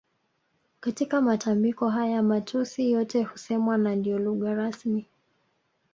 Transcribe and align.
Katika 0.79 1.21
matambiko 1.21 1.89
haya 1.89 2.23
matusi 2.23 2.91
yote 2.91 3.23
husemwa 3.23 3.77
na 3.77 3.95
ndio 3.95 4.19
lugha 4.19 4.53
rasmi 4.53 5.05